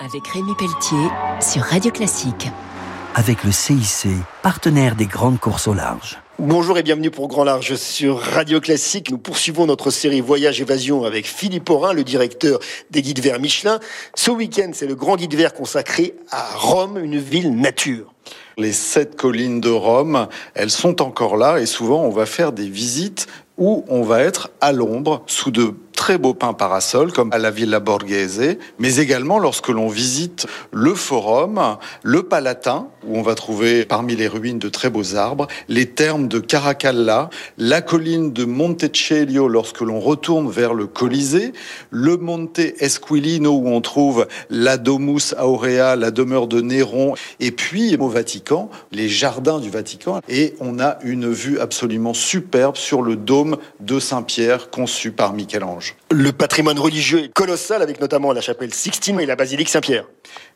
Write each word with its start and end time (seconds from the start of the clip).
avec 0.00 0.26
Rémi 0.28 0.54
Pelletier 0.54 1.08
sur 1.40 1.62
Radio 1.62 1.90
Classique. 1.90 2.48
Avec 3.14 3.44
le 3.44 3.52
CIC, 3.52 4.08
partenaire 4.42 4.96
des 4.96 5.06
grandes 5.06 5.38
courses 5.38 5.68
au 5.68 5.74
large. 5.74 6.18
Bonjour 6.38 6.78
et 6.78 6.82
bienvenue 6.82 7.10
pour 7.10 7.28
Grand 7.28 7.44
Large 7.44 7.74
sur 7.74 8.18
Radio 8.18 8.60
Classique. 8.60 9.10
Nous 9.10 9.18
poursuivons 9.18 9.66
notre 9.66 9.90
série 9.90 10.20
Voyage 10.20 10.60
Évasion 10.60 11.04
avec 11.04 11.26
Philippe 11.26 11.68
Aurin, 11.68 11.92
le 11.92 12.04
directeur 12.04 12.60
des 12.90 13.02
guides 13.02 13.20
verts 13.20 13.40
Michelin. 13.40 13.80
Ce 14.14 14.30
week-end, 14.30 14.70
c'est 14.72 14.86
le 14.86 14.94
grand 14.94 15.16
guide 15.16 15.34
vert 15.34 15.52
consacré 15.52 16.14
à 16.30 16.46
Rome, 16.56 16.98
une 16.98 17.18
ville 17.18 17.54
nature. 17.54 18.14
Les 18.56 18.72
sept 18.72 19.16
collines 19.16 19.60
de 19.60 19.70
Rome, 19.70 20.28
elles 20.54 20.70
sont 20.70 21.02
encore 21.02 21.36
là 21.36 21.58
et 21.60 21.66
souvent 21.66 22.02
on 22.04 22.10
va 22.10 22.26
faire 22.26 22.52
des 22.52 22.68
visites 22.68 23.26
où 23.58 23.84
on 23.88 24.02
va 24.02 24.20
être 24.20 24.50
à 24.60 24.72
l'ombre 24.72 25.22
sous 25.26 25.50
de 25.50 25.74
très 26.00 26.16
beaux 26.16 26.32
pins 26.32 26.54
parasols 26.54 27.12
comme 27.12 27.30
à 27.30 27.36
la 27.36 27.50
Villa 27.50 27.78
Borghese, 27.78 28.56
mais 28.78 28.96
également 28.96 29.38
lorsque 29.38 29.68
l'on 29.68 29.88
visite 29.88 30.46
le 30.72 30.94
Forum, 30.94 31.76
le 32.02 32.22
Palatin, 32.22 32.86
où 33.06 33.18
on 33.18 33.22
va 33.22 33.34
trouver 33.34 33.84
parmi 33.84 34.16
les 34.16 34.26
ruines 34.26 34.58
de 34.58 34.70
très 34.70 34.88
beaux 34.88 35.14
arbres, 35.14 35.46
les 35.68 35.84
thermes 35.84 36.26
de 36.26 36.38
Caracalla, 36.38 37.28
la 37.58 37.82
colline 37.82 38.32
de 38.32 38.46
Montecelio 38.46 39.46
lorsque 39.46 39.82
l'on 39.82 40.00
retourne 40.00 40.50
vers 40.50 40.72
le 40.72 40.86
Colisée, 40.86 41.52
le 41.90 42.16
Monte 42.16 42.60
Esquilino 42.78 43.50
où 43.50 43.68
on 43.68 43.82
trouve 43.82 44.26
la 44.48 44.78
Domus 44.78 45.34
Aurea, 45.38 45.96
la 45.96 46.10
demeure 46.10 46.46
de 46.46 46.62
Néron, 46.62 47.12
et 47.40 47.50
puis 47.50 47.94
au 47.98 48.08
Vatican, 48.08 48.70
les 48.90 49.10
jardins 49.10 49.60
du 49.60 49.68
Vatican, 49.68 50.22
et 50.30 50.54
on 50.60 50.80
a 50.80 50.96
une 51.02 51.30
vue 51.30 51.60
absolument 51.60 52.14
superbe 52.14 52.76
sur 52.76 53.02
le 53.02 53.16
dôme 53.16 53.58
de 53.80 54.00
Saint-Pierre 54.00 54.70
conçu 54.70 55.12
par 55.12 55.34
Michel-Ange. 55.34 55.89
Le 56.10 56.32
patrimoine 56.32 56.78
religieux 56.78 57.24
est 57.24 57.32
colossal 57.32 57.82
avec 57.82 58.00
notamment 58.00 58.32
la 58.32 58.40
chapelle 58.40 58.74
Sixtine 58.74 59.20
et 59.20 59.26
la 59.26 59.36
basilique 59.36 59.68
Saint-Pierre. 59.68 60.06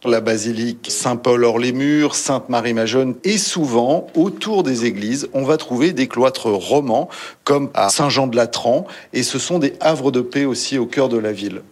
La 0.05 0.21
basilique 0.21 0.87
Saint-Paul-hors-les-Murs, 0.91 2.15
Sainte-Marie-Majone 2.15 3.15
et 3.25 3.39
souvent 3.39 4.09
autour 4.15 4.63
des 4.63 4.85
églises, 4.85 5.29
on 5.33 5.45
va 5.45 5.57
trouver 5.57 5.93
des 5.93 6.09
cloîtres 6.09 6.51
romans 6.51 7.09
comme 7.45 7.71
à 7.75 7.89
Saint-Jean-de-Latran 7.89 8.87
et 9.13 9.23
ce 9.23 9.39
sont 9.39 9.59
des 9.59 9.75
havres 9.81 10.11
de 10.11 10.21
paix 10.21 10.45
aussi 10.45 10.79
au 10.79 10.87
cœur 10.87 11.09
de 11.09 11.19
la 11.19 11.33
ville. 11.33 11.63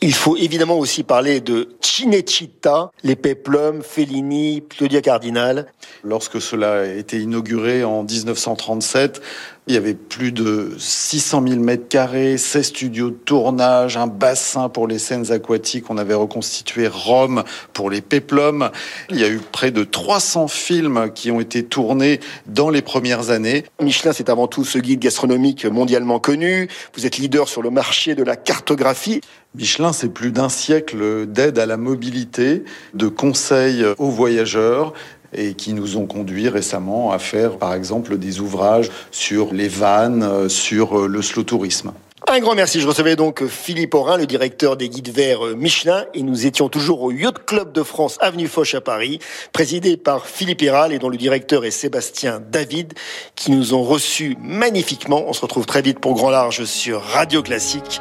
Il 0.00 0.14
faut 0.14 0.36
évidemment 0.36 0.78
aussi 0.78 1.02
parler 1.02 1.40
de 1.40 1.70
Cinecittà, 1.80 2.92
les 3.02 3.16
Peplum, 3.16 3.82
Fellini, 3.82 4.62
Claudia 4.68 5.00
Cardinal. 5.00 5.66
Lorsque 6.04 6.40
cela 6.40 6.82
a 6.82 6.84
été 6.84 7.18
inauguré 7.18 7.82
en 7.82 8.04
1937, 8.04 9.20
il 9.68 9.74
y 9.74 9.76
avait 9.76 9.94
plus 9.94 10.32
de 10.32 10.72
600 10.78 11.44
000 11.46 11.60
mètres 11.60 11.88
carrés, 11.88 12.38
16 12.38 12.66
studios 12.66 13.10
de 13.10 13.16
tournage, 13.16 13.98
un 13.98 14.06
bassin 14.06 14.70
pour 14.70 14.88
les 14.88 14.98
scènes 14.98 15.30
aquatiques. 15.30 15.90
On 15.90 15.98
avait 15.98 16.14
reconstitué 16.14 16.88
Rome 16.88 17.44
pour 17.74 17.90
les 17.90 18.00
Peplum. 18.00 18.70
Il 19.10 19.20
y 19.20 19.24
a 19.24 19.28
eu 19.28 19.40
près 19.40 19.70
de 19.70 19.84
300 19.84 20.48
films 20.48 21.10
qui 21.14 21.30
ont 21.30 21.38
été 21.38 21.62
tournés 21.64 22.18
dans 22.46 22.70
les 22.70 22.80
premières 22.80 23.28
années. 23.28 23.64
Michelin, 23.82 24.14
c'est 24.14 24.30
avant 24.30 24.46
tout 24.46 24.64
ce 24.64 24.78
guide 24.78 25.00
gastronomique 25.00 25.66
mondialement 25.66 26.18
connu. 26.18 26.68
Vous 26.94 27.04
êtes 27.04 27.18
leader 27.18 27.46
sur 27.46 27.60
le 27.60 27.68
marché 27.68 28.14
de 28.14 28.22
la 28.22 28.36
cartographie. 28.36 29.20
Michelin, 29.54 29.92
c'est 29.92 30.12
plus 30.12 30.30
d'un 30.30 30.48
siècle 30.48 31.26
d'aide 31.26 31.58
à 31.58 31.66
la 31.66 31.76
mobilité, 31.76 32.64
de 32.94 33.08
conseils 33.08 33.84
aux 33.98 34.10
voyageurs 34.10 34.92
et 35.32 35.54
qui 35.54 35.72
nous 35.72 35.96
ont 35.96 36.06
conduit 36.06 36.48
récemment 36.48 37.12
à 37.12 37.18
faire, 37.18 37.58
par 37.58 37.74
exemple, 37.74 38.16
des 38.18 38.40
ouvrages 38.40 38.90
sur 39.10 39.52
les 39.52 39.68
vannes, 39.68 40.48
sur 40.48 41.06
le 41.06 41.22
slow 41.22 41.42
tourisme. 41.42 41.92
Un 42.30 42.40
grand 42.40 42.54
merci. 42.54 42.80
Je 42.80 42.86
recevais 42.86 43.16
donc 43.16 43.46
Philippe 43.46 43.94
Aurin, 43.94 44.18
le 44.18 44.26
directeur 44.26 44.76
des 44.76 44.90
guides 44.90 45.08
verts 45.08 45.56
Michelin, 45.56 46.04
et 46.12 46.22
nous 46.22 46.46
étions 46.46 46.68
toujours 46.68 47.02
au 47.02 47.10
Yacht 47.10 47.46
Club 47.46 47.72
de 47.72 47.82
France, 47.82 48.18
avenue 48.20 48.48
Foch 48.48 48.74
à 48.74 48.82
Paris, 48.82 49.18
présidé 49.52 49.96
par 49.96 50.26
Philippe 50.26 50.62
Héral 50.62 50.92
et 50.92 50.98
dont 50.98 51.08
le 51.08 51.16
directeur 51.16 51.64
est 51.64 51.70
Sébastien 51.70 52.42
David, 52.50 52.92
qui 53.34 53.50
nous 53.50 53.72
ont 53.72 53.82
reçus 53.82 54.36
magnifiquement. 54.42 55.24
On 55.26 55.32
se 55.32 55.40
retrouve 55.40 55.64
très 55.64 55.80
vite 55.80 56.00
pour 56.00 56.14
Grand 56.14 56.30
Large 56.30 56.64
sur 56.64 57.00
Radio 57.00 57.42
Classique. 57.42 57.98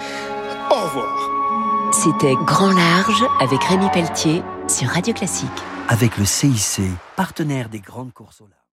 Au 0.71 0.75
revoir. 0.75 1.29
C'était 1.94 2.33
Grand 2.45 2.73
Large 2.73 3.23
avec 3.39 3.63
Rémi 3.63 3.88
Pelletier 3.94 4.41
sur 4.67 4.89
Radio 4.89 5.13
Classique. 5.13 5.47
Avec 5.89 6.17
le 6.17 6.25
CIC, 6.25 6.81
partenaire 7.15 7.69
des 7.69 7.79
grandes 7.79 8.11
courses 8.11 8.41
au. 8.41 8.56